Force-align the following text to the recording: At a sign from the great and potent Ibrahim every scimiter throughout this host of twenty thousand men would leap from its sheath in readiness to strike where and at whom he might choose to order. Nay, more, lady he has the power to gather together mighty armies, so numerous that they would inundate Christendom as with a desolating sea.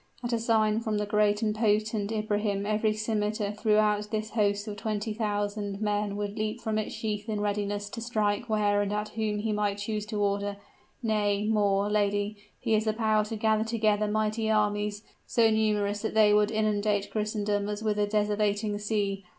At 0.23 0.33
a 0.33 0.39
sign 0.39 0.79
from 0.79 0.97
the 0.97 1.05
great 1.05 1.43
and 1.43 1.53
potent 1.53 2.11
Ibrahim 2.11 2.65
every 2.65 2.91
scimiter 2.91 3.51
throughout 3.51 4.09
this 4.09 4.31
host 4.31 4.67
of 4.67 4.75
twenty 4.75 5.13
thousand 5.13 5.79
men 5.79 6.15
would 6.15 6.39
leap 6.39 6.59
from 6.59 6.79
its 6.79 6.95
sheath 6.95 7.29
in 7.29 7.39
readiness 7.39 7.87
to 7.91 8.01
strike 8.01 8.49
where 8.49 8.81
and 8.81 8.91
at 8.91 9.09
whom 9.09 9.37
he 9.37 9.51
might 9.53 9.77
choose 9.77 10.07
to 10.07 10.19
order. 10.19 10.57
Nay, 11.03 11.45
more, 11.47 11.87
lady 11.87 12.35
he 12.59 12.73
has 12.73 12.85
the 12.85 12.93
power 12.93 13.23
to 13.25 13.35
gather 13.35 13.63
together 13.63 14.07
mighty 14.07 14.49
armies, 14.49 15.03
so 15.27 15.51
numerous 15.51 16.01
that 16.01 16.15
they 16.15 16.33
would 16.33 16.49
inundate 16.49 17.11
Christendom 17.11 17.69
as 17.69 17.83
with 17.83 17.99
a 17.99 18.07
desolating 18.07 18.79
sea. 18.79 19.23